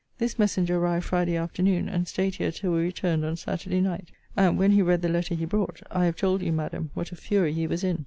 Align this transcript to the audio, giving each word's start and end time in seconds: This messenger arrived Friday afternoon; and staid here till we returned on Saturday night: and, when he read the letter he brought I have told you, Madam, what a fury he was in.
This 0.17 0.39
messenger 0.39 0.79
arrived 0.79 1.05
Friday 1.05 1.37
afternoon; 1.37 1.87
and 1.87 2.07
staid 2.07 2.33
here 2.33 2.51
till 2.51 2.71
we 2.73 2.79
returned 2.79 3.23
on 3.23 3.35
Saturday 3.35 3.81
night: 3.81 4.09
and, 4.35 4.57
when 4.57 4.71
he 4.71 4.81
read 4.81 5.03
the 5.03 5.09
letter 5.09 5.35
he 5.35 5.45
brought 5.45 5.79
I 5.91 6.05
have 6.05 6.15
told 6.15 6.41
you, 6.41 6.51
Madam, 6.51 6.89
what 6.95 7.11
a 7.11 7.15
fury 7.15 7.53
he 7.53 7.67
was 7.67 7.83
in. 7.83 7.99